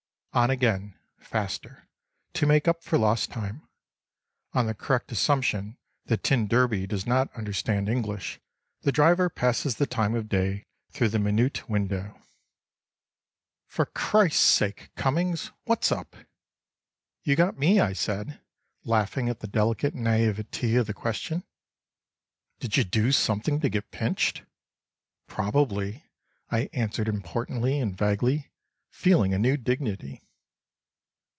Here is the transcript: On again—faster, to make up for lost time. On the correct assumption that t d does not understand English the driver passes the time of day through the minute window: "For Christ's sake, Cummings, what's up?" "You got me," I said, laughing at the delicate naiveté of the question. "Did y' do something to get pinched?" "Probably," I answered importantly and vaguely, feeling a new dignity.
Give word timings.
On 0.33 0.49
again—faster, 0.49 1.89
to 2.35 2.45
make 2.45 2.65
up 2.65 2.83
for 2.85 2.97
lost 2.97 3.31
time. 3.31 3.67
On 4.53 4.65
the 4.65 4.73
correct 4.73 5.11
assumption 5.11 5.77
that 6.05 6.23
t 6.23 6.45
d 6.47 6.87
does 6.87 7.05
not 7.05 7.35
understand 7.35 7.89
English 7.89 8.39
the 8.83 8.93
driver 8.93 9.27
passes 9.27 9.75
the 9.75 9.85
time 9.85 10.15
of 10.15 10.29
day 10.29 10.67
through 10.89 11.09
the 11.09 11.19
minute 11.19 11.67
window: 11.67 12.17
"For 13.67 13.85
Christ's 13.87 14.41
sake, 14.41 14.91
Cummings, 14.95 15.51
what's 15.65 15.91
up?" 15.91 16.15
"You 17.23 17.35
got 17.35 17.59
me," 17.59 17.81
I 17.81 17.91
said, 17.91 18.39
laughing 18.85 19.27
at 19.27 19.41
the 19.41 19.47
delicate 19.47 19.95
naiveté 19.95 20.79
of 20.79 20.87
the 20.87 20.93
question. 20.93 21.43
"Did 22.61 22.77
y' 22.77 22.83
do 22.83 23.11
something 23.11 23.59
to 23.59 23.67
get 23.67 23.91
pinched?" 23.91 24.43
"Probably," 25.27 26.05
I 26.49 26.69
answered 26.71 27.09
importantly 27.09 27.81
and 27.81 27.97
vaguely, 27.97 28.47
feeling 28.93 29.33
a 29.33 29.39
new 29.39 29.55
dignity. 29.55 30.21